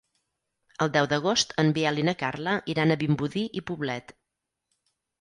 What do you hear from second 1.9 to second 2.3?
i na